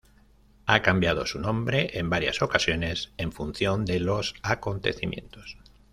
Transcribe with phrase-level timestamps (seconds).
[0.65, 5.59] Ha cambiado su nombre en varias ocasiones en función de los acontecimientos.